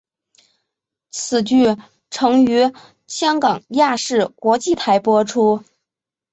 [1.11, 1.77] 此剧
[2.09, 2.73] 曾于
[3.05, 5.63] 香港亚视国际台播出。